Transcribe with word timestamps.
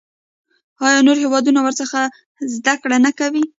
آیا 0.85 0.99
نور 1.07 1.17
هیوادونه 1.23 1.59
ورڅخه 1.63 2.01
زده 2.53 2.73
کړه 2.81 2.97
نه 3.05 3.11
کوي؟ 3.19 3.43